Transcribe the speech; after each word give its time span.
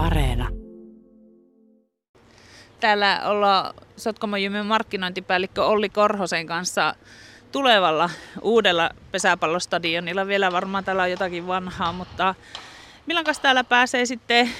Areena. 0.00 0.48
Täällä 2.80 3.20
ollaan 3.24 3.74
Sotkamon 3.96 4.40
markkinointipäällikkö 4.64 5.64
Olli 5.64 5.88
Korhosen 5.88 6.46
kanssa 6.46 6.94
tulevalla 7.52 8.10
uudella 8.42 8.90
pesäpallostadionilla. 9.12 10.26
Vielä 10.26 10.52
varmaan 10.52 10.84
täällä 10.84 11.02
on 11.02 11.10
jotakin 11.10 11.46
vanhaa, 11.46 11.92
mutta 11.92 12.34
milloin 13.06 13.26
täällä 13.42 13.64
pääsee 13.64 14.06
sitten 14.06 14.50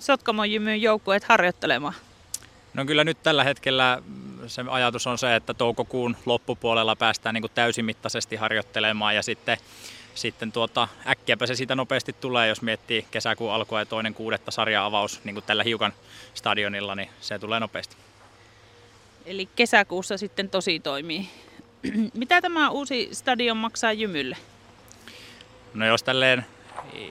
Sotkamon 0.00 0.50
jymyn 0.50 0.82
joukkueet 0.82 1.24
harjoittelemaan? 1.24 1.94
No 2.74 2.84
kyllä 2.84 3.04
nyt 3.04 3.22
tällä 3.22 3.44
hetkellä 3.44 4.02
se 4.46 4.64
ajatus 4.70 5.06
on 5.06 5.18
se, 5.18 5.36
että 5.36 5.54
toukokuun 5.54 6.16
loppupuolella 6.26 6.96
päästään 6.96 7.34
niin 7.34 7.42
kuin 7.42 7.52
täysimittaisesti 7.54 8.36
harjoittelemaan 8.36 9.14
ja 9.14 9.22
sitten, 9.22 9.58
sitten 10.16 10.52
tuota, 10.52 10.88
äkkiäpä 11.06 11.46
se 11.46 11.54
siitä 11.54 11.74
nopeasti 11.74 12.12
tulee, 12.12 12.48
jos 12.48 12.62
miettii 12.62 13.06
kesäkuun 13.10 13.52
alkua 13.52 13.78
ja 13.78 13.86
toinen 13.86 14.14
kuudetta 14.14 14.50
sarja-avaus 14.50 15.20
niin 15.24 15.34
kuin 15.34 15.44
tällä 15.44 15.62
hiukan 15.62 15.92
stadionilla, 16.34 16.94
niin 16.94 17.08
se 17.20 17.38
tulee 17.38 17.60
nopeasti. 17.60 17.96
Eli 19.26 19.48
kesäkuussa 19.56 20.18
sitten 20.18 20.50
tosi 20.50 20.80
toimii. 20.80 21.28
Mitä 22.14 22.40
tämä 22.40 22.70
uusi 22.70 23.08
stadion 23.12 23.56
maksaa 23.56 23.92
Jymylle? 23.92 24.36
No 25.74 25.86
jos 25.86 26.02
tälleen 26.02 26.46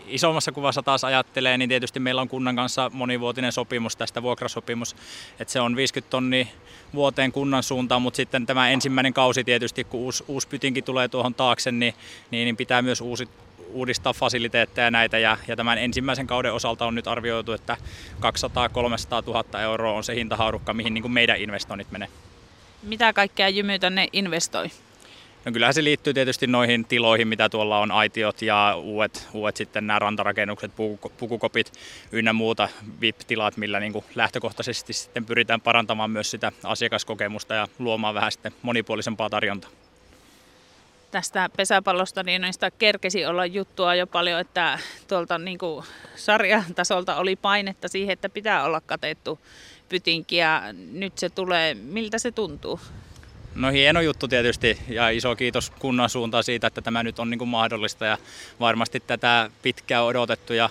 isommassa 0.07 0.51
kuvassa 0.51 0.83
taas 0.83 1.03
ajattelee, 1.03 1.57
niin 1.57 1.69
tietysti 1.69 1.99
meillä 1.99 2.21
on 2.21 2.27
kunnan 2.27 2.55
kanssa 2.55 2.91
monivuotinen 2.93 3.51
sopimus 3.51 3.95
tästä 3.95 4.21
vuokrasopimus, 4.21 4.95
että 5.39 5.51
se 5.51 5.59
on 5.59 5.75
50 5.75 6.11
tonni 6.11 6.51
vuoteen 6.93 7.31
kunnan 7.31 7.63
suuntaan, 7.63 8.01
mutta 8.01 8.17
sitten 8.17 8.45
tämä 8.45 8.69
ensimmäinen 8.69 9.13
kausi 9.13 9.43
tietysti, 9.43 9.83
kun 9.83 9.99
uusi, 9.99 10.23
uusi 10.27 10.47
pytinki 10.47 10.81
tulee 10.81 11.07
tuohon 11.07 11.33
taakse, 11.35 11.71
niin, 11.71 11.93
niin, 12.31 12.45
niin 12.45 12.57
pitää 12.57 12.81
myös 12.81 13.01
uusi, 13.01 13.29
uudistaa 13.69 14.13
fasiliteetteja 14.13 14.91
näitä 14.91 15.17
ja, 15.17 15.37
ja 15.47 15.55
tämän 15.55 15.77
ensimmäisen 15.77 16.27
kauden 16.27 16.53
osalta 16.53 16.85
on 16.85 16.95
nyt 16.95 17.07
arvioitu, 17.07 17.51
että 17.51 17.77
200-300 18.19 18.21
000 19.27 19.61
euroa 19.61 19.93
on 19.93 20.03
se 20.03 20.15
hintahaarukka, 20.15 20.73
mihin 20.73 20.93
niin 20.93 21.01
kuin 21.01 21.11
meidän 21.11 21.41
investoinnit 21.41 21.91
menee. 21.91 22.07
Mitä 22.83 23.13
kaikkea 23.13 23.49
Jymy 23.49 23.79
tänne 23.79 24.07
investoi? 24.13 24.69
No 25.45 25.51
kyllähän 25.51 25.73
se 25.73 25.83
liittyy 25.83 26.13
tietysti 26.13 26.47
noihin 26.47 26.85
tiloihin, 26.85 27.27
mitä 27.27 27.49
tuolla 27.49 27.79
on, 27.79 27.91
aitiot 27.91 28.41
ja 28.41 28.75
uudet, 28.83 29.27
uudet 29.33 29.57
sitten 29.57 29.87
nämä 29.87 29.99
rantarakennukset, 29.99 30.71
pukukopit 31.17 31.71
ynnä 32.11 32.33
muuta 32.33 32.69
VIP-tilat, 33.01 33.57
millä 33.57 33.79
niin 33.79 33.93
kuin 33.93 34.05
lähtökohtaisesti 34.15 34.93
sitten 34.93 35.25
pyritään 35.25 35.61
parantamaan 35.61 36.11
myös 36.11 36.31
sitä 36.31 36.51
asiakaskokemusta 36.63 37.53
ja 37.53 37.67
luomaan 37.79 38.15
vähän 38.15 38.31
sitten 38.31 38.53
monipuolisempaa 38.61 39.29
tarjontaa. 39.29 39.69
Tästä 41.11 41.49
pesäpallosta 41.57 42.23
niin 42.23 42.41
noista 42.41 42.71
kerkesi 42.71 43.25
olla 43.25 43.45
juttua 43.45 43.95
jo 43.95 44.07
paljon, 44.07 44.39
että 44.39 44.79
tuolta 45.07 45.37
niin 45.37 45.57
kuin 45.57 45.85
sarjatasolta 46.15 47.15
oli 47.15 47.35
painetta 47.35 47.87
siihen, 47.87 48.13
että 48.13 48.29
pitää 48.29 48.63
olla 48.63 48.81
katettu 48.81 49.39
pytinki 49.89 50.35
ja 50.35 50.63
nyt 50.91 51.17
se 51.17 51.29
tulee. 51.29 51.73
Miltä 51.73 52.19
se 52.19 52.31
tuntuu? 52.31 52.79
No 53.55 53.71
hieno 53.71 54.01
juttu 54.01 54.27
tietysti 54.27 54.77
ja 54.87 55.09
iso 55.09 55.35
kiitos 55.35 55.69
kunnan 55.69 56.09
suuntaan 56.09 56.43
siitä, 56.43 56.67
että 56.67 56.81
tämä 56.81 57.03
nyt 57.03 57.19
on 57.19 57.29
niin 57.29 57.37
kuin 57.37 57.49
mahdollista 57.49 58.05
ja 58.05 58.17
varmasti 58.59 58.99
tätä 58.99 59.49
pitkään 59.61 60.03
odotettu 60.03 60.53
ja, 60.53 60.69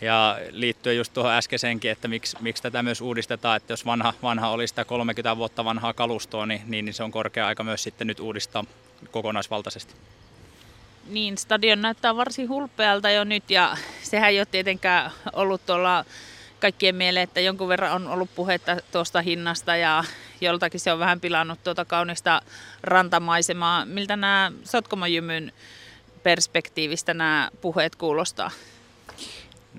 ja 0.00 0.38
liittyen 0.50 0.96
just 0.96 1.12
tuohon 1.12 1.32
äskeisenkin, 1.32 1.90
että 1.90 2.08
miksi, 2.08 2.36
miksi 2.40 2.62
tätä 2.62 2.82
myös 2.82 3.00
uudistetaan, 3.00 3.56
että 3.56 3.72
jos 3.72 3.86
vanha, 3.86 4.14
vanha 4.22 4.48
oli 4.48 4.68
sitä 4.68 4.84
30 4.84 5.36
vuotta 5.36 5.64
vanhaa 5.64 5.92
kalustoa, 5.92 6.46
niin, 6.46 6.62
niin 6.66 6.94
se 6.94 7.02
on 7.02 7.10
korkea 7.10 7.46
aika 7.46 7.64
myös 7.64 7.82
sitten 7.82 8.06
nyt 8.06 8.20
uudistaa 8.20 8.64
kokonaisvaltaisesti. 9.10 9.94
Niin, 11.06 11.38
stadion 11.38 11.82
näyttää 11.82 12.16
varsin 12.16 12.48
hulpealta 12.48 13.10
jo 13.10 13.24
nyt 13.24 13.50
ja 13.50 13.76
sehän 14.02 14.30
ei 14.30 14.40
ole 14.40 14.46
tietenkään 14.46 15.10
ollut 15.32 15.66
tuolla 15.66 16.04
kaikkien 16.60 16.94
mieleen, 16.94 17.24
että 17.24 17.40
jonkun 17.40 17.68
verran 17.68 17.92
on 17.92 18.08
ollut 18.08 18.30
puhetta 18.34 18.76
tuosta 18.92 19.22
hinnasta 19.22 19.76
ja 19.76 20.04
joltakin 20.40 20.80
se 20.80 20.92
on 20.92 20.98
vähän 20.98 21.20
pilannut 21.20 21.62
tuota 21.64 21.84
kaunista 21.84 22.42
rantamaisemaa. 22.82 23.84
Miltä 23.84 24.16
nämä 24.16 24.52
Sotkamojymyn 24.64 25.52
perspektiivistä 26.22 27.14
nämä 27.14 27.50
puheet 27.60 27.96
kuulostaa? 27.96 28.50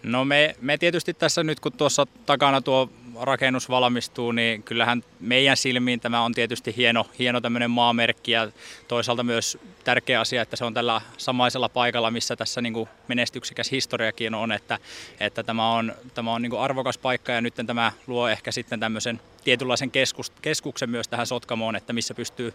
No 0.07 0.25
me, 0.25 0.55
me 0.61 0.77
tietysti 0.77 1.13
tässä 1.13 1.43
nyt 1.43 1.59
kun 1.59 1.73
tuossa 1.73 2.07
takana 2.25 2.61
tuo 2.61 2.89
rakennus 3.21 3.69
valmistuu, 3.69 4.31
niin 4.31 4.63
kyllähän 4.63 5.03
meidän 5.19 5.57
silmiin 5.57 5.99
tämä 5.99 6.21
on 6.21 6.33
tietysti 6.33 6.73
hieno, 6.77 7.05
hieno 7.19 7.41
tämmöinen 7.41 7.71
maamerkki 7.71 8.31
ja 8.31 8.51
toisaalta 8.87 9.23
myös 9.23 9.57
tärkeä 9.83 10.19
asia, 10.19 10.41
että 10.41 10.55
se 10.55 10.65
on 10.65 10.73
tällä 10.73 11.01
samaisella 11.17 11.69
paikalla, 11.69 12.11
missä 12.11 12.35
tässä 12.35 12.61
niin 12.61 12.73
kuin 12.73 12.89
menestyksekäs 13.07 13.71
historiakin 13.71 14.33
on, 14.35 14.51
että, 14.51 14.79
että 15.19 15.43
tämä 15.43 15.73
on, 15.73 15.93
tämä 16.13 16.33
on 16.33 16.41
niin 16.41 16.49
kuin 16.49 16.61
arvokas 16.61 16.97
paikka 16.97 17.31
ja 17.31 17.41
nyt 17.41 17.55
tämä 17.67 17.91
luo 18.07 18.27
ehkä 18.27 18.51
sitten 18.51 18.79
tämmöisen 18.79 19.19
tietynlaisen 19.43 19.91
keskus, 19.91 20.29
keskuksen 20.29 20.89
myös 20.89 21.07
tähän 21.07 21.27
Sotkamoon, 21.27 21.75
että 21.75 21.93
missä 21.93 22.13
pystyy 22.13 22.53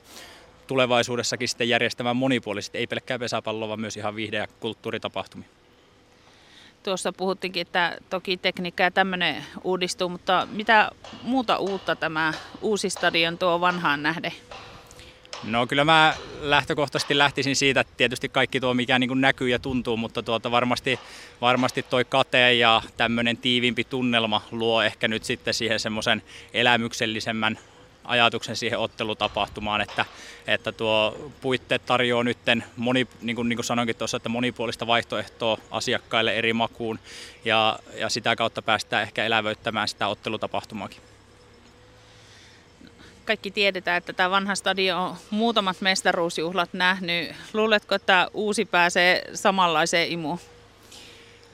tulevaisuudessakin 0.67 1.49
sitten 1.49 1.69
järjestämään 1.69 2.17
monipuolisesti, 2.17 2.79
ei 2.79 2.87
pelkkää 2.87 3.19
pesäpalloa, 3.19 3.69
vaan 3.69 3.81
myös 3.81 3.97
ihan 3.97 4.17
viihde- 4.17 4.37
ja 4.37 4.47
kulttuuritapahtumia. 4.61 5.49
Tuossa 6.83 7.13
puhuttiinkin, 7.13 7.63
että 7.63 7.99
toki 8.11 8.37
tekniikka 8.37 8.83
ja 8.83 8.91
tämmöinen 8.91 9.45
uudistuu, 9.65 10.09
mutta 10.09 10.49
mitä 10.51 10.91
muuta 11.23 11.57
uutta 11.57 11.97
tämä 11.97 12.35
uusi 12.61 12.91
stadion 12.91 13.39
tuo 13.39 13.61
vanhaan 13.61 14.03
nähden? 14.03 14.33
No 15.45 15.67
kyllä 15.67 15.85
mä 15.85 16.15
lähtökohtaisesti 16.41 17.19
lähtisin 17.19 17.57
siitä, 17.57 17.81
että 17.81 17.93
tietysti 17.97 18.29
kaikki 18.29 18.61
tuo 18.61 18.75
mikä 18.75 18.99
niin 18.99 19.21
näkyy 19.21 19.49
ja 19.49 19.59
tuntuu, 19.59 19.97
mutta 19.97 20.23
tuota 20.23 20.51
varmasti, 20.51 21.01
varmasti 21.41 21.83
toi 21.83 22.05
kate 22.05 22.55
ja 22.55 22.83
tämmöinen 22.97 23.37
tiivimpi 23.37 23.85
tunnelma 23.85 24.43
luo 24.51 24.83
ehkä 24.83 25.09
nyt 25.09 25.25
sitten 25.25 25.55
siihen 25.55 25.81
semmoisen 25.81 26.23
elämyksellisemmän 26.55 27.59
ajatuksen 28.05 28.57
siihen 28.57 28.79
ottelutapahtumaan, 28.79 29.81
että, 29.81 30.05
että 30.47 30.73
tuo 30.73 31.31
puitteet 31.41 31.87
tarjoaa 31.87 32.25
nyt, 32.25 32.39
moni, 32.77 33.07
niin 33.21 33.37
kuin, 33.37 33.49
niin 33.49 33.57
kuin 33.57 33.65
sanoinkin 33.65 33.97
tuossa, 33.97 34.17
että 34.17 34.29
monipuolista 34.29 34.87
vaihtoehtoa 34.87 35.59
asiakkaille 35.71 36.35
eri 36.35 36.53
makuun 36.53 36.99
ja, 37.45 37.79
ja 37.95 38.09
sitä 38.09 38.37
kautta 38.37 38.63
päästään 38.63 39.03
ehkä 39.03 39.25
elävöittämään 39.25 39.89
sitä 39.89 40.09
ottelutapahtumaakin. 40.09 41.01
Kaikki 43.25 43.51
tiedetään, 43.51 43.99
että 43.99 44.13
tämä 44.13 44.31
vanha 44.31 44.55
stadion 44.55 44.99
on 44.99 45.17
muutamat 45.31 45.81
mestaruusjuhlat 45.81 46.73
nähnyt. 46.73 47.31
Luuletko, 47.53 47.95
että 47.95 48.29
uusi 48.35 48.65
pääsee 48.65 49.23
samanlaiseen 49.35 50.09
imuun? 50.09 50.39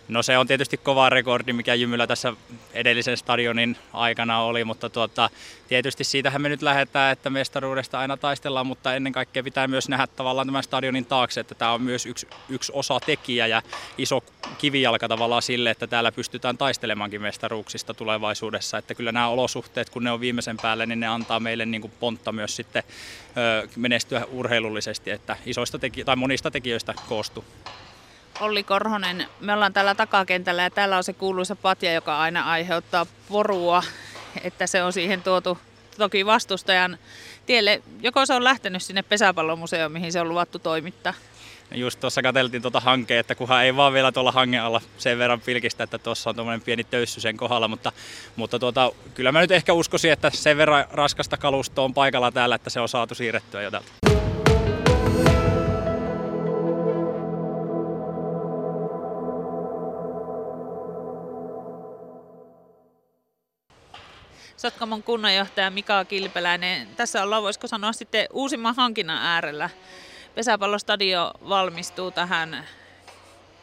No 0.08 0.22
se 0.22 0.38
on 0.38 0.46
tietysti 0.46 0.76
kova 0.76 1.10
rekordi, 1.10 1.52
mikä 1.52 1.74
Jymyllä 1.74 2.06
tässä 2.06 2.32
edellisen 2.72 3.16
stadionin 3.16 3.76
aikana 3.92 4.40
oli, 4.40 4.64
mutta 4.64 4.90
tuota, 4.90 5.30
tietysti 5.68 6.04
siitähän 6.04 6.42
me 6.42 6.48
nyt 6.48 6.62
lähdetään, 6.62 7.12
että 7.12 7.30
mestaruudesta 7.30 7.98
aina 7.98 8.16
taistellaan, 8.16 8.66
mutta 8.66 8.94
ennen 8.94 9.12
kaikkea 9.12 9.42
pitää 9.42 9.68
myös 9.68 9.88
nähdä 9.88 10.06
tavallaan 10.06 10.46
tämän 10.46 10.62
stadionin 10.62 11.04
taakse, 11.04 11.40
että 11.40 11.54
tämä 11.54 11.72
on 11.72 11.82
myös 11.82 12.06
yksi, 12.06 12.28
yksi 12.48 12.72
osa 12.74 13.00
tekijä 13.00 13.46
ja 13.46 13.62
iso 13.98 14.24
kivijalka 14.58 15.08
tavallaan 15.08 15.42
sille, 15.42 15.70
että 15.70 15.86
täällä 15.86 16.12
pystytään 16.12 16.58
taistelemaankin 16.58 17.22
mestaruuksista 17.22 17.94
tulevaisuudessa, 17.94 18.78
että 18.78 18.94
kyllä 18.94 19.12
nämä 19.12 19.28
olosuhteet, 19.28 19.90
kun 19.90 20.04
ne 20.04 20.10
on 20.10 20.20
viimeisen 20.20 20.56
päälle, 20.62 20.86
niin 20.86 21.00
ne 21.00 21.06
antaa 21.06 21.40
meille 21.40 21.66
niin 21.66 21.80
kuin 21.80 21.92
pontta 22.00 22.32
myös 22.32 22.56
sitten 22.56 22.82
ö, 23.36 23.68
menestyä 23.76 24.24
urheilullisesti, 24.30 25.10
että 25.10 25.36
isoista 25.46 25.78
teki- 25.78 26.04
tai 26.04 26.16
monista 26.16 26.50
tekijöistä 26.50 26.94
koostuu. 27.08 27.44
Olli 28.40 28.62
Korhonen, 28.62 29.26
me 29.40 29.52
ollaan 29.52 29.72
täällä 29.72 29.94
takakentällä 29.94 30.62
ja 30.62 30.70
täällä 30.70 30.96
on 30.96 31.04
se 31.04 31.12
kuuluisa 31.12 31.56
patja, 31.56 31.92
joka 31.92 32.18
aina 32.18 32.50
aiheuttaa 32.50 33.06
porua, 33.28 33.82
että 34.42 34.66
se 34.66 34.82
on 34.82 34.92
siihen 34.92 35.22
tuotu 35.22 35.58
toki 35.98 36.26
vastustajan 36.26 36.98
tielle. 37.46 37.82
Joko 38.00 38.26
se 38.26 38.34
on 38.34 38.44
lähtenyt 38.44 38.82
sinne 38.82 39.02
pesäpallomuseoon, 39.02 39.92
mihin 39.92 40.12
se 40.12 40.20
on 40.20 40.28
luvattu 40.28 40.58
toimittaa? 40.58 41.14
Just 41.74 42.00
tuossa 42.00 42.22
katseltiin 42.22 42.62
tuota 42.62 42.80
hankea, 42.80 43.20
että 43.20 43.34
kunhan 43.34 43.64
ei 43.64 43.76
vaan 43.76 43.92
vielä 43.92 44.12
tuolla 44.12 44.32
hangen 44.32 44.62
alla 44.62 44.80
sen 44.98 45.18
verran 45.18 45.40
pilkistä, 45.40 45.84
että 45.84 45.98
tuossa 45.98 46.30
on 46.30 46.36
tuommoinen 46.36 46.60
pieni 46.60 46.84
töyssy 46.84 47.20
sen 47.20 47.36
kohdalla, 47.36 47.68
mutta, 47.68 47.92
mutta 48.36 48.58
tuota, 48.58 48.92
kyllä 49.14 49.32
mä 49.32 49.40
nyt 49.40 49.50
ehkä 49.50 49.72
uskoisin, 49.72 50.12
että 50.12 50.30
sen 50.34 50.56
verran 50.56 50.84
raskasta 50.90 51.36
kalustoa 51.36 51.84
on 51.84 51.94
paikalla 51.94 52.32
täällä, 52.32 52.54
että 52.54 52.70
se 52.70 52.80
on 52.80 52.88
saatu 52.88 53.14
siirrettyä 53.14 53.62
jo 53.62 53.70
täältä. 53.70 53.97
Sotkamon 64.58 65.02
kunnanjohtaja 65.02 65.70
Mika 65.70 66.04
Kilpeläinen. 66.04 66.88
Tässä 66.96 67.22
ollaan, 67.22 67.42
voisiko 67.42 67.66
sanoa 67.66 67.92
sitten 67.92 68.26
uusimman 68.32 68.74
hankinnan 68.76 69.18
äärellä. 69.22 69.70
Pesäpallostadio 70.34 71.30
valmistuu 71.48 72.10
tähän 72.10 72.64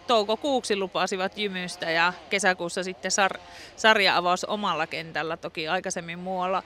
toukokuuksi 0.08 0.76
lupasivat 0.76 1.38
jymystä 1.38 1.92
ja 1.92 2.14
kesäkuussa 2.30 2.84
sitten 2.84 3.12
sar- 3.12 3.40
sarja-avaus 3.76 4.44
omalla 4.46 4.88
kentällä, 4.88 5.38
toki 5.38 5.68
aikaisemmin 5.68 6.20
muualla. 6.20 6.64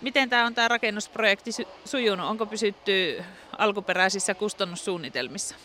Miten 0.00 0.30
tämä 0.30 0.46
on 0.46 0.54
tämä 0.54 0.68
rakennusprojekti 0.68 1.50
sujunut? 1.84 2.26
Onko 2.26 2.46
pysytty 2.46 3.24
alkuperäisissä 3.58 4.34
kustannussuunnitelmissa? 4.34 5.56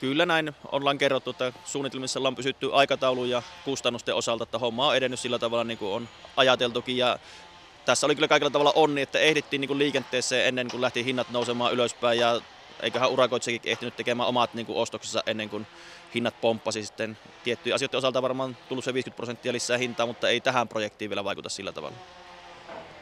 Kyllä 0.00 0.26
näin 0.26 0.52
ollaan 0.72 0.98
kerrottu, 0.98 1.30
että 1.30 1.52
suunnitelmissa 1.64 2.20
ollaan 2.20 2.36
pysytty 2.36 2.70
aikataulu 2.72 3.24
ja 3.24 3.42
kustannusten 3.64 4.14
osalta, 4.14 4.42
että 4.42 4.58
homma 4.58 4.86
on 4.86 4.96
edennyt 4.96 5.20
sillä 5.20 5.38
tavalla 5.38 5.64
niin 5.64 5.78
kuin 5.78 5.92
on 5.92 6.08
ajateltukin 6.36 6.96
ja 6.96 7.18
tässä 7.84 8.06
oli 8.06 8.14
kyllä 8.14 8.28
kaikilla 8.28 8.50
tavalla 8.50 8.72
onni, 8.74 9.02
että 9.02 9.18
ehdittiin 9.18 9.60
niin 9.60 9.68
kuin 9.68 9.78
liikenteeseen 9.78 10.46
ennen 10.46 10.70
kuin 10.70 10.80
lähti 10.80 11.04
hinnat 11.04 11.30
nousemaan 11.30 11.72
ylöspäin 11.72 12.18
ja 12.18 12.40
eiköhän 12.82 13.10
urakoitsijakin 13.10 13.72
ehtinyt 13.72 13.96
tekemään 13.96 14.28
omat 14.28 14.54
niin 14.54 14.66
kuin 14.66 14.78
ostoksensa 14.78 15.22
ennen 15.26 15.50
kuin 15.50 15.66
hinnat 16.14 16.40
pomppasi 16.40 16.84
sitten. 16.84 17.18
Tiettyjä 17.44 17.74
asioiden 17.74 17.98
osalta 17.98 18.22
varmaan 18.22 18.56
tullut 18.68 18.84
se 18.84 18.94
50 18.94 19.16
prosenttia 19.16 19.52
lisää 19.52 19.78
hintaa, 19.78 20.06
mutta 20.06 20.28
ei 20.28 20.40
tähän 20.40 20.68
projektiin 20.68 21.10
vielä 21.10 21.24
vaikuta 21.24 21.48
sillä 21.48 21.72
tavalla. 21.72 21.96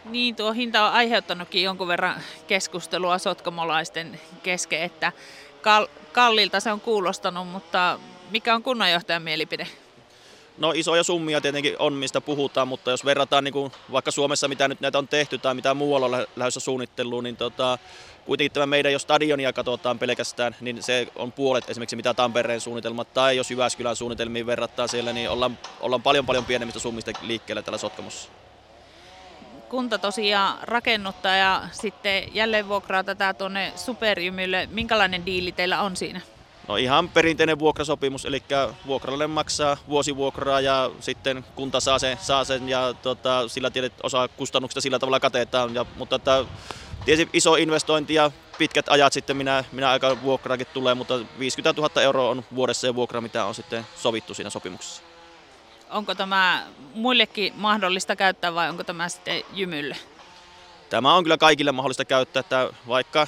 Niin, 0.04 0.36
tuo 0.36 0.52
hinta 0.52 0.86
on 0.86 0.92
aiheuttanutkin 0.92 1.62
jonkun 1.62 1.88
verran 1.88 2.20
keskustelua 2.46 3.18
sotkamolaisten 3.18 4.20
kesken, 4.42 4.82
että 4.82 5.12
kal- 5.62 5.88
kallilta 6.12 6.60
se 6.60 6.72
on 6.72 6.80
kuulostanut, 6.80 7.48
mutta 7.48 7.98
mikä 8.30 8.54
on 8.54 8.62
kunnanjohtajan 8.62 9.22
mielipide? 9.22 9.66
No 10.58 10.72
isoja 10.74 11.02
summia 11.02 11.40
tietenkin 11.40 11.76
on, 11.78 11.92
mistä 11.92 12.20
puhutaan, 12.20 12.68
mutta 12.68 12.90
jos 12.90 13.04
verrataan 13.04 13.44
niin 13.44 13.52
kuin 13.52 13.72
vaikka 13.92 14.10
Suomessa, 14.10 14.48
mitä 14.48 14.68
nyt 14.68 14.80
näitä 14.80 14.98
on 14.98 15.08
tehty 15.08 15.38
tai 15.38 15.54
mitä 15.54 15.74
muualla 15.74 16.06
on 16.06 16.26
lähdössä 16.36 16.60
suunnitteluun, 16.60 17.24
niin 17.24 17.36
tota, 17.36 17.78
kuitenkin 18.24 18.52
tämä 18.52 18.66
meidän, 18.66 18.92
jos 18.92 19.02
stadionia 19.02 19.52
katsotaan 19.52 19.98
pelkästään, 19.98 20.56
niin 20.60 20.82
se 20.82 21.08
on 21.16 21.32
puolet 21.32 21.70
esimerkiksi 21.70 21.96
mitä 21.96 22.14
Tampereen 22.14 22.60
suunnitelmat, 22.60 23.14
tai 23.14 23.36
jos 23.36 23.50
Jyväskylän 23.50 23.96
suunnitelmiin 23.96 24.46
verrataan 24.46 24.88
siellä, 24.88 25.12
niin 25.12 25.30
ollaan, 25.30 25.58
ollaan 25.80 26.02
paljon 26.02 26.26
paljon 26.26 26.44
pienemmistä 26.44 26.80
summista 26.80 27.12
liikkeellä 27.22 27.62
tällä 27.62 27.78
Sotkamossa. 27.78 28.28
Kunta 29.72 29.98
tosiaan 29.98 30.58
rakennuttaa 30.62 31.36
ja 31.36 31.62
sitten 31.70 32.34
jälleen 32.34 32.68
vuokraa 32.68 33.04
tätä 33.04 33.34
tuonne 33.34 33.72
superjymylle. 33.76 34.68
Minkälainen 34.72 35.26
diili 35.26 35.52
teillä 35.52 35.82
on 35.82 35.96
siinä? 35.96 36.20
No 36.68 36.76
ihan 36.76 37.08
perinteinen 37.08 37.58
vuokrasopimus, 37.58 38.24
eli 38.24 38.42
vuokralle 38.86 39.26
maksaa 39.26 39.76
vuosivuokraa 39.88 40.60
ja 40.60 40.90
sitten 41.00 41.44
kunta 41.54 41.80
saa 41.80 41.98
sen, 41.98 42.18
saa 42.20 42.44
sen 42.44 42.68
ja 42.68 42.94
tota, 43.02 43.48
sillä 43.48 43.70
tiedet 43.70 43.92
osa 44.02 44.28
kustannuksista 44.28 44.80
sillä 44.80 44.98
tavalla 44.98 45.20
katetaan. 45.20 45.74
Ja, 45.74 45.86
mutta 45.96 46.16
että, 46.16 46.44
tietysti 47.04 47.38
iso 47.38 47.56
investointi 47.56 48.14
ja 48.14 48.30
pitkät 48.58 48.88
ajat 48.88 49.12
sitten 49.12 49.36
minä, 49.36 49.64
minä 49.72 49.90
aika 49.90 50.22
vuokraakin 50.22 50.66
tulee, 50.74 50.94
mutta 50.94 51.20
50 51.38 51.80
000 51.80 52.02
euroa 52.02 52.30
on 52.30 52.44
vuodessa 52.54 52.86
ja 52.86 52.94
vuokra, 52.94 53.20
mitä 53.20 53.44
on 53.44 53.54
sitten 53.54 53.86
sovittu 53.96 54.34
siinä 54.34 54.50
sopimuksessa. 54.50 55.11
Onko 55.92 56.14
tämä 56.14 56.66
muillekin 56.94 57.52
mahdollista 57.56 58.16
käyttää 58.16 58.54
vai 58.54 58.68
onko 58.68 58.84
tämä 58.84 59.08
sitten 59.08 59.42
jymylle? 59.52 59.96
Tämä 60.90 61.14
on 61.14 61.22
kyllä 61.22 61.38
kaikille 61.38 61.72
mahdollista 61.72 62.04
käyttää, 62.04 62.40
että 62.40 62.70
vaikka 62.88 63.26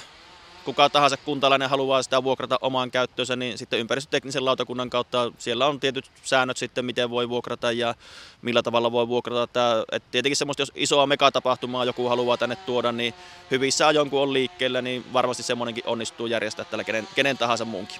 kuka 0.65 0.89
tahansa 0.89 1.17
kuntalainen 1.17 1.69
haluaa 1.69 2.03
sitä 2.03 2.23
vuokrata 2.23 2.59
omaan 2.61 2.91
käyttöönsä, 2.91 3.35
niin 3.35 3.57
sitten 3.57 3.79
ympäristöteknisen 3.79 4.45
lautakunnan 4.45 4.89
kautta 4.89 5.31
siellä 5.37 5.67
on 5.67 5.79
tietyt 5.79 6.11
säännöt 6.23 6.57
sitten, 6.57 6.85
miten 6.85 7.09
voi 7.09 7.29
vuokrata 7.29 7.71
ja 7.71 7.95
millä 8.41 8.63
tavalla 8.63 8.91
voi 8.91 9.07
vuokrata. 9.07 9.43
Että, 9.43 9.85
tietenkin 10.11 10.35
semmoista, 10.35 10.61
jos 10.61 10.71
isoa 10.75 11.07
megatapahtumaa 11.07 11.85
joku 11.85 12.09
haluaa 12.09 12.37
tänne 12.37 12.55
tuoda, 12.55 12.91
niin 12.91 13.13
hyvissä 13.51 13.87
ajoin 13.87 14.09
kun 14.09 14.21
on 14.21 14.33
liikkeellä, 14.33 14.81
niin 14.81 15.05
varmasti 15.13 15.43
semmoinenkin 15.43 15.83
onnistuu 15.87 16.27
järjestää 16.27 16.65
tällä 16.65 16.83
kenen, 16.83 17.07
kenen 17.15 17.37
tahansa 17.37 17.65
muunkin. 17.65 17.97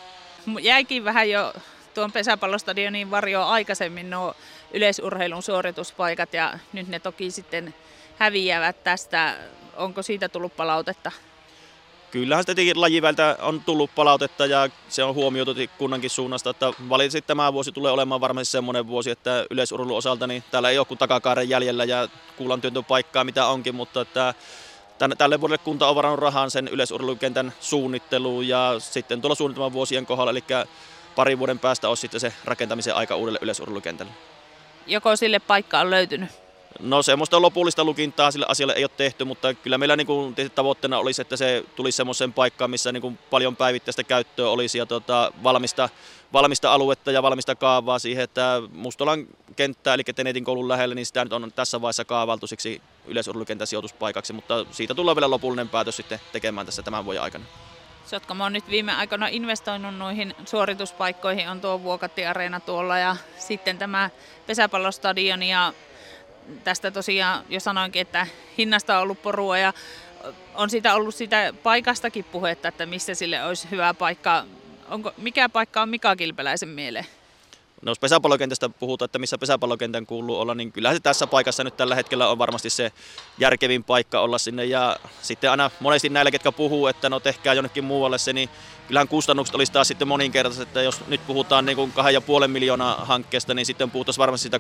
Jäikin 0.62 1.04
vähän 1.04 1.30
jo 1.30 1.54
tuon 1.96 2.12
pesäpallostadionin 2.12 3.12
varjoon 3.12 3.48
aikaisemmin 3.48 4.10
nuo 4.10 4.34
yleisurheilun 4.74 5.44
suorituspaikat 5.44 6.34
ja 6.34 6.60
nyt 6.74 6.88
ne 6.88 7.00
toki 7.00 7.32
sitten 7.32 7.74
häviävät 8.18 8.84
tästä. 8.84 9.36
Onko 9.78 10.02
siitä 10.02 10.30
tullut 10.30 10.56
palautetta? 10.56 11.12
kyllähän 12.12 12.44
sitä 12.44 12.56
tietenkin 12.56 12.82
lajivältä 12.82 13.38
on 13.42 13.62
tullut 13.62 13.92
palautetta 13.96 14.46
ja 14.46 14.70
se 14.90 15.04
on 15.04 15.16
huomioitu 15.16 15.52
kunnankin 15.78 16.10
suunnasta, 16.10 16.50
että 16.50 16.74
valitettavasti 16.90 17.28
tämä 17.28 17.54
vuosi 17.54 17.72
tulee 17.72 17.92
olemaan 17.92 18.22
varmasti 18.22 18.52
semmoinen 18.52 18.88
vuosi, 18.88 19.12
että 19.12 19.46
yleisurheilun 19.50 19.98
osalta 19.98 20.28
niin 20.28 20.44
täällä 20.52 20.70
ei 20.70 20.78
ole 20.78 20.86
kuin 20.86 20.98
takakaaren 20.98 21.50
jäljellä 21.50 21.84
ja 21.84 22.08
kuulan 22.38 22.62
paikkaa 22.88 23.24
mitä 23.24 23.48
onkin, 23.48 23.76
mutta 23.76 24.02
että 24.02 24.34
tälle 25.18 25.42
vuodelle 25.42 25.58
kunta 25.58 25.88
on 25.88 25.96
varannut 25.96 26.20
rahan 26.20 26.52
sen 26.52 26.68
yleisurheilukentän 26.68 27.54
suunnitteluun 27.60 28.48
ja 28.48 28.76
sitten 28.80 29.22
tuolla 29.22 29.36
suunnitelman 29.36 29.74
vuosien 29.74 30.06
kohdalla, 30.06 30.32
eli 30.32 30.44
parin 31.16 31.40
vuoden 31.40 31.60
päästä 31.60 31.90
olisi 31.90 32.02
sitten 32.02 32.20
se 32.20 32.34
rakentamisen 32.46 32.96
aika 32.96 33.16
uudelle 33.16 33.40
yleisurheilukentälle. 33.42 34.12
Joko 34.88 35.16
sille 35.16 35.40
paikka 35.40 35.80
on 35.80 35.90
löytynyt? 35.90 36.30
No 36.80 37.04
semmoista 37.04 37.42
lopullista 37.42 37.84
lukintaa 37.84 38.32
sille 38.32 38.46
asialle 38.50 38.74
ei 38.74 38.84
ole 38.84 38.92
tehty, 38.98 39.24
mutta 39.24 39.54
kyllä 39.54 39.78
meillä 39.78 39.96
niin 39.96 40.08
kuin, 40.08 40.36
tavoitteena 40.56 40.98
olisi, 40.98 41.22
että 41.22 41.38
se 41.38 41.64
tulisi 41.76 41.96
semmoiseen 41.96 42.34
paikkaan, 42.34 42.70
missä 42.70 42.92
niin 42.92 43.02
kuin, 43.02 43.20
paljon 43.30 43.56
päivittäistä 43.56 44.04
käyttöä 44.04 44.50
olisi 44.50 44.78
ja 44.78 44.86
tota, 44.86 45.32
valmista, 45.44 45.90
valmista 46.34 46.74
aluetta 46.74 47.12
ja 47.12 47.24
valmista 47.24 47.56
kaavaa 47.56 48.00
siihen, 48.00 48.24
että 48.24 48.62
Mustolan 48.74 49.28
kenttä, 49.56 49.94
eli 49.94 50.04
Tenetin 50.04 50.44
koulun 50.44 50.68
lähellä, 50.68 50.96
niin 50.96 51.06
sitä 51.06 51.24
nyt 51.24 51.34
on 51.34 51.52
tässä 51.56 51.82
vaiheessa 51.82 52.06
kaavaltu 52.06 52.48
siksi 52.48 52.82
yleisurheilukentän 53.06 53.68
sijoituspaikaksi, 53.68 54.34
mutta 54.34 54.66
siitä 54.72 54.96
tulee 54.96 55.16
vielä 55.16 55.30
lopullinen 55.30 55.70
päätös 55.70 55.96
sitten 55.96 56.20
tekemään 56.32 56.66
tässä 56.66 56.84
tämän 56.84 57.06
vuoden 57.06 57.22
aikana. 57.22 57.46
Sotkamo 58.06 58.44
on 58.46 58.54
nyt 58.54 58.70
viime 58.70 58.94
aikoina 58.94 59.28
investoinut 59.28 59.98
noihin 59.98 60.36
suorituspaikkoihin, 60.46 61.50
on 61.50 61.62
tuo 61.62 61.84
Vuokatti-areena 61.84 62.60
tuolla 62.60 62.98
ja 62.98 63.16
sitten 63.38 63.78
tämä 63.78 64.10
pesäpallostadion 64.48 65.44
ja 65.44 65.74
tästä 66.64 66.92
tosiaan 66.92 67.46
jo 67.50 67.60
sanoinkin, 67.60 68.02
että 68.02 68.28
hinnasta 68.58 68.98
on 68.98 69.04
ollut 69.04 69.22
porua 69.22 69.58
ja 69.58 69.74
on 70.54 70.70
siitä 70.70 70.96
ollut 70.96 71.16
sitä 71.16 71.54
paikastakin 71.64 72.24
puhetta, 72.24 72.68
että 72.68 72.86
missä 72.86 73.16
sille 73.16 73.44
olisi 73.44 73.68
hyvä 73.72 73.94
paikka. 73.94 74.44
Onko, 74.90 75.14
mikä 75.18 75.50
paikka 75.50 75.82
on 75.82 75.90
Mika 75.90 76.16
Kilpeläisen 76.16 76.70
mieleen? 76.70 77.06
No 77.86 77.92
jos 77.92 78.00
pesäpallokentästä 78.00 78.70
puhutaan, 78.70 79.06
että 79.06 79.20
missä 79.20 79.38
pesäpallokentän 79.38 80.06
kuuluu 80.06 80.40
olla, 80.40 80.56
niin 80.56 80.72
kyllähän 80.72 80.96
se 80.96 81.00
tässä 81.00 81.28
paikassa 81.28 81.64
nyt 81.64 81.78
tällä 81.78 81.96
hetkellä 81.96 82.28
on 82.28 82.38
varmasti 82.38 82.70
se 82.70 82.92
järkevin 83.38 83.84
paikka 83.84 84.20
olla 84.20 84.38
sinne. 84.38 84.66
Ja 84.66 84.98
sitten 85.22 85.52
aina 85.52 85.72
monesti 85.80 86.10
näillä, 86.10 86.32
ketkä 86.32 86.52
puhuu, 86.52 86.88
että 86.88 87.10
no 87.10 87.20
tehkää 87.20 87.54
jonnekin 87.54 87.84
muualle 87.84 88.18
se, 88.18 88.34
niin 88.34 88.50
kyllähän 88.88 89.08
kustannukset 89.08 89.56
olisi 89.56 89.72
taas 89.72 89.88
sitten 89.88 90.08
moninkertaiset, 90.08 90.68
että 90.68 90.82
jos 90.82 91.08
nyt 91.08 91.28
puhutaan 91.28 91.66
niin 91.66 91.76
kuin 91.76 91.94
2,5 92.42 92.48
miljoonaa 92.48 93.06
hankkeesta, 93.06 93.54
niin 93.54 93.66
sitten 93.66 93.92
puhutaan 93.92 94.16
varmasti 94.18 94.44
sitä 94.44 94.60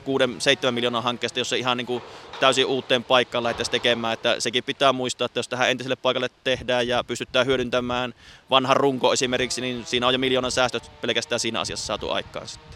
6-7 0.67 0.71
miljoonaa 0.71 1.01
hankkeesta, 1.01 1.39
jos 1.39 1.49
se 1.49 1.57
ihan 1.57 1.77
niin 1.77 1.87
kuin 1.87 2.03
täysin 2.39 2.65
uuteen 2.65 3.03
paikkaan 3.03 3.43
lähdettäisiin 3.43 3.71
tekemään. 3.71 4.13
Että 4.13 4.39
sekin 4.39 4.63
pitää 4.63 4.93
muistaa, 4.93 5.25
että 5.25 5.39
jos 5.39 5.47
tähän 5.47 5.69
entiselle 5.69 5.95
paikalle 5.95 6.29
tehdään 6.43 6.87
ja 6.87 7.03
pystytään 7.03 7.45
hyödyntämään 7.45 8.13
vanha 8.49 8.73
runko 8.73 9.13
esimerkiksi, 9.13 9.61
niin 9.61 9.85
siinä 9.85 10.07
on 10.07 10.13
jo 10.13 10.19
miljoonan 10.19 10.51
säästöt 10.51 10.91
pelkästään 11.01 11.39
siinä 11.39 11.59
asiassa 11.59 11.85
saatu 11.85 12.09
aikaan 12.09 12.47
sitten. 12.47 12.75